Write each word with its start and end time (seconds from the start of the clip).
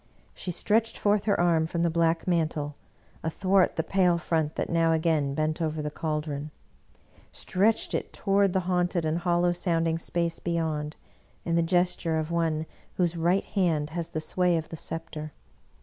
She 0.33 0.49
stretched 0.49 0.97
forth 0.97 1.25
her 1.25 1.39
arm 1.39 1.67
from 1.67 1.83
the 1.83 1.91
black 1.91 2.25
mantle, 2.27 2.75
athwart 3.23 3.75
the 3.75 3.83
pale 3.83 4.17
front 4.17 4.55
that 4.55 4.67
now 4.67 4.89
90 4.89 4.89
Bulwer 4.89 4.91
Lytton 5.13 5.25
again 5.29 5.33
bent 5.35 5.61
over 5.61 5.79
the 5.83 5.91
caldron— 5.91 6.49
stretched 7.31 7.93
it 7.93 8.11
toward 8.11 8.53
the 8.53 8.61
haunted 8.61 9.05
and 9.05 9.19
hollow 9.19 9.51
sounding 9.51 9.99
space 9.99 10.39
beyond, 10.39 10.95
in 11.45 11.53
the 11.53 11.61
ges 11.61 11.95
ture 11.95 12.17
of 12.17 12.31
one 12.31 12.65
whose 12.95 13.15
right 13.15 13.45
hand 13.45 13.91
has 13.91 14.09
the 14.09 14.19
sway 14.19 14.57
of 14.57 14.69
the 14.69 14.75
scepter.. 14.75 15.33